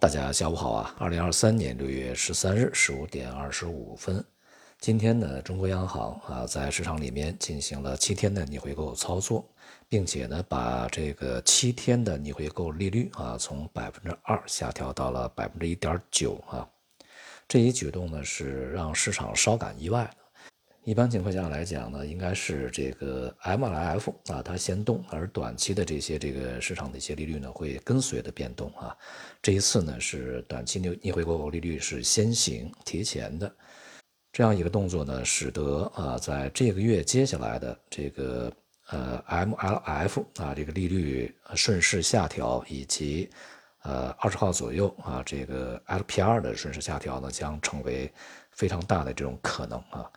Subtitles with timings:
[0.00, 0.94] 大家下午好啊！
[0.96, 4.24] 二零二三年六月十三日十五点二十五分，
[4.78, 9.44] 今天呢，中国央行啊在市场里面进行了七天的逆回购操作，
[9.88, 16.64] 并且呢，把这个七天的逆回购利率啊从百分之二下调到了百分之一点九啊。
[17.48, 20.27] 这一举动呢是让市场稍感意外的。
[20.88, 28.96] 一般情况下来讲呢，应该是这个 MLF 啊，它先动，而短期的这些这个市场的一些利率呢，会跟随的变动啊。
[29.42, 33.54] 这一次呢，是短期逆逆回购利率是先行提前的，
[34.32, 38.50] 这样一个动作呢，使得啊，在这个月接下来的这个
[38.88, 43.28] 呃 MLF 啊这个利率顺势下调，以及
[43.82, 48.10] 呃二十号左右啊这个 LPR 的顺势下调呢，将成为
[48.52, 50.10] 非常大的这种可能啊。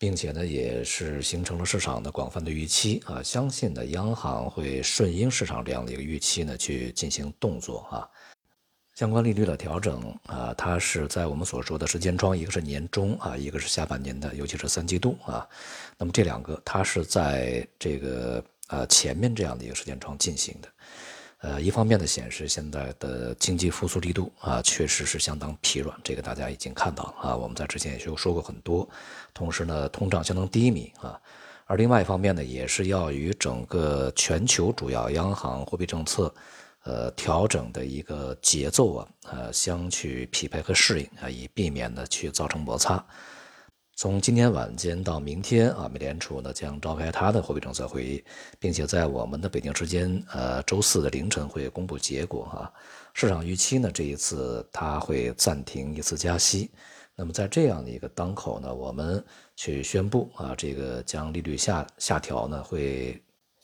[0.00, 8.08] 并且呢，也是形成了市场的广泛的预期啊，相信呢，央行会顺应市场这样的一个预期呢，去进行动作啊。
[8.94, 15.46] 相关利率的调整啊，它是在我们所说的时间窗，一个是年中啊，一个是下半年的，尤其是三季度啊。
[15.98, 20.68] 那么这两个，它是在这个呃前面这样的一个时间窗进行的。
[21.40, 27.34] 呃，一方面呢，显示现在的经济复苏力度啊，确实是相当疲软，这个大家已经看到了啊。
[27.36, 28.86] 我们在之前也就说过很多。
[29.32, 31.18] 同时呢，通胀相当低迷啊。
[31.64, 36.34] 而另外一方面呢，也是要与整个全球主要央行货币政策，
[36.82, 43.02] 呃，调整的一个节奏啊，呃，相去匹配和适应啊，以避免呢去造成摩擦。
[44.00, 48.24] 从今天晚间到明天啊，美联储呢将召开它的货币政策会议，
[48.58, 52.72] 并且在我们的北京时间呃周四的凌晨会公布结果啊。
[53.12, 56.70] 市场预期呢这一次它会暂停一次加息。
[57.14, 59.22] 那么在这样的一个当口呢，我们
[59.54, 63.22] 去宣布啊，这个将利率下下调呢，会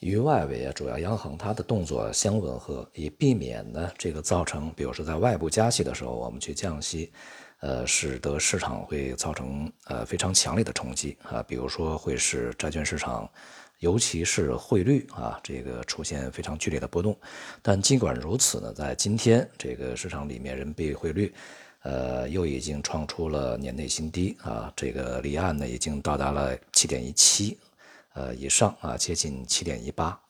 [0.00, 7.12] 与外围啊主要央行它的动作相吻合，以避免呢这个造成，比如说在外部加息的时候，我们去降息。
[7.60, 13.28] 呃，使得市场会造成呃非常强烈的冲击啊，比如说会使债券市场，
[13.80, 17.18] 尤其是汇率啊，这个出现非常剧烈的波动。
[17.60, 21.34] 但尽管如此呢，在今天这个市场里面，人民币汇率，
[21.82, 27.58] 呃，又已经创出了年内新低啊，这个离岸呢已经到达了七点一七，
[28.18, 30.20] 呃以上啊，接近七点一八。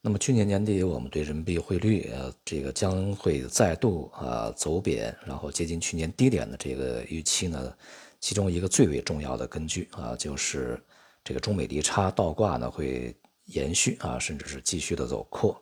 [0.00, 7.76] 那么去年年底，我们对人民币汇率，呃，这个将会再度啊走贬，然后接近去年低点的这个预期呢，
[8.20, 10.80] 其中一个最为重要的根据啊，就是
[11.24, 13.12] 这个中美利差倒挂呢会
[13.46, 15.60] 延续啊，甚至是继续的走扩。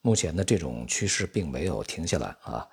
[0.00, 2.66] 目前呢，这种趋势并没有停下来啊，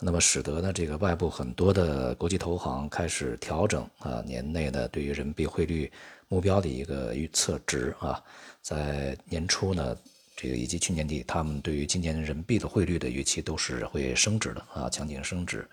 [0.00, 5.90] 那么使得呢，这个外部很多的国际投行开始调整啊年内呢对于人民币汇率
[6.28, 8.22] 目标的一个预测值啊，
[8.62, 9.96] 在年初呢。
[10.40, 15.68] 这个以及去年底，他们对于今年人民币的汇率的预期都是会升值的啊，强劲升值。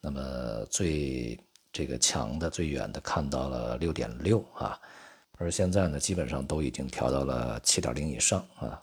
[0.00, 1.36] 那么最
[1.72, 4.78] 这个强的、最远的看到了六点六啊，
[5.36, 8.80] 而现在呢，基本上都已经调到了七点零以上啊。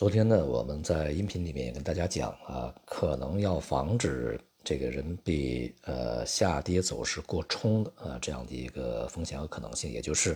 [0.00, 10.34] 昨天呢，我们在音频里面也跟大家讲啊，可能要防止这个人民币呃下跌走势过冲的啊这样的一个风险和可能性，也就是。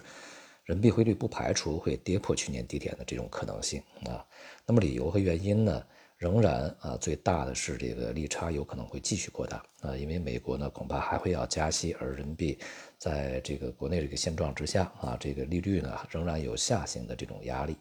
[0.64, 4.22] 人民币汇率不排除会跌破去年低点的这种可能性啊。
[4.66, 5.82] 那么理由和原因呢，
[6.18, 12.58] 仍然啊最大的是这个利差有可能会继续扩大啊，因为美国呢恐怕还会要加息，而人民币
[12.98, 17.74] 在这个国内这个现状之下啊，这个利率呢仍然有下行的这种压力。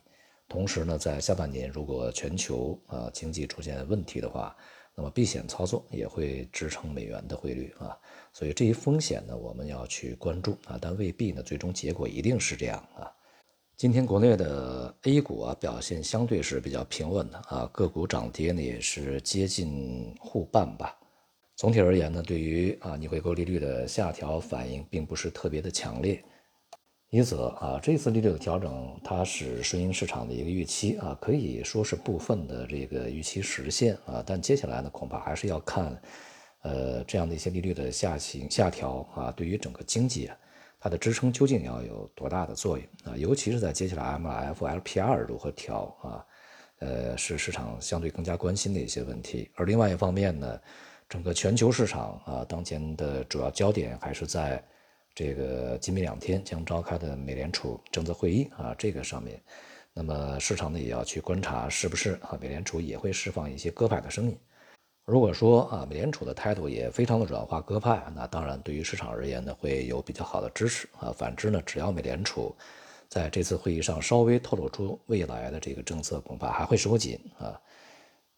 [0.53, 4.55] 同时呢，在下半年如果全球啊经济出现问题的话，
[4.93, 7.97] 那么避险操作也会支撑美元的汇率啊。
[8.31, 13.11] 所以这一风险呢，我们要去关注啊，但未必呢，最终结果一定是这样啊。
[13.75, 20.95] 今天国内的 A 股啊表现相对是比较平稳的啊，个股涨跌呢也是接近互半吧。
[21.55, 26.23] 总体而言呢，对于啊逆回购利率的下调反应并不是特别的强烈。
[27.13, 35.95] 因此啊，这次利率的调整它是顺应市场的一个预期啊，可以说是部分的这个预期实现啊，但接下来呢，恐怕还是要看。
[36.63, 40.37] 呃，这样的一些利率的下行下调啊，对于整个经济啊，
[40.79, 43.15] 它的支撑究竟要有多大的作用啊？
[43.15, 46.25] 尤其是在接下来 MLF、LPR 如何调啊？
[46.79, 49.51] 呃，是市场相对更加关心的一些问题。
[49.53, 50.59] 而另外一方面呢，
[51.07, 54.63] 整个全球市场啊，当前的主要焦点还是在
[55.15, 59.41] 这个今明两天将召开的美联储政策会议啊这个上面。
[59.93, 64.37] 那么市场呢也要去观察，是不是啊美联储也会释放一些鸽派的声音。
[65.05, 71.11] 如果说啊，美联储的态度也非常的软化鸽派，那当然对于市场而言呢，会有比较好的支持啊。
[71.11, 72.55] 反之呢，只要美联储
[73.09, 77.59] 在这次会议上稍微透露出未来的这个政策，恐怕还会收紧啊。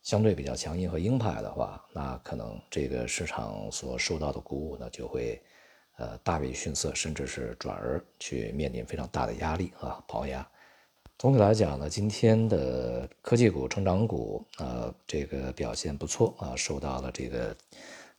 [0.01, 5.41] 相对比较强硬和鹰派的话，那可能这个市场所受到的鼓舞呢就会
[5.97, 10.47] 呃大为逊色，甚至是转而去面临非常大的压力啊，抛压。
[11.17, 17.55] 总体来讲呢，今天的科技股、成长股啊，这个表现不错啊，受到了这个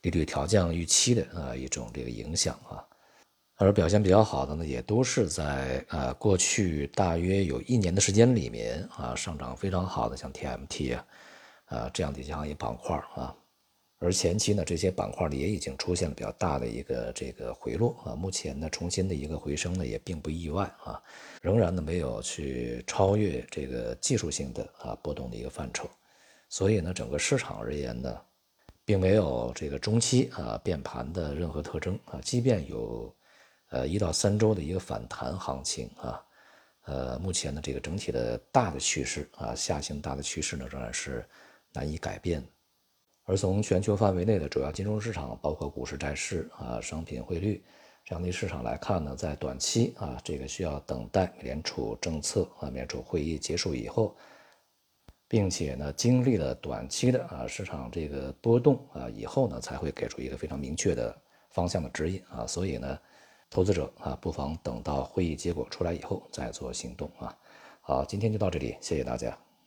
[0.00, 2.82] 利率调降预期的啊一种这个影响啊。
[3.58, 11.06] 而表现比较好的呢，也都是在啊过去大约有一年的时间里面啊上涨非常好的，像 TMT 啊
[11.66, 13.34] 啊这样的一些行业板块啊。
[13.98, 21.02] 而前期呢，这些板块呢也已经出现了比较大的一个这个回落啊，目前呢重新的一个回升呢也并不意外啊，
[21.40, 25.88] 仍然呢没有去超越这个技术性的啊波动的一个范畴，
[26.50, 28.20] 所以呢整个市场而言呢，
[28.84, 33.16] 并没有这个中期啊变盘的任何特征啊，即便有
[33.70, 36.22] 呃一到三周的一个反弹行情啊，
[36.84, 41.26] 呃目前呢这个整体的大的趋势啊下行大的趋势呢仍然是
[41.72, 42.46] 难以改变。
[43.26, 47.62] 而从全球范围内的主要金融市场，包括股市、债市啊、商品汇率
[48.04, 54.16] 这样的市场来看呢，在短期啊，这个需要等待美联储政策啊，美联储会议结束以后，
[55.26, 61.12] 并且呢，经历了短期的啊市场这个波动啊以后呢，才会给出一个非常明确的
[61.50, 62.46] 方向的指引啊。
[62.46, 62.96] 所以呢，
[63.50, 67.36] 投资者啊，不妨等到会议结果出来以后再做行动啊。
[67.80, 69.45] 好，今天就到这里，谢谢大家。